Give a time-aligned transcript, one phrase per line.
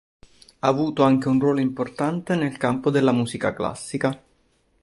[0.61, 4.19] Ha avuto anche un ruolo importante nel campo della musica classica.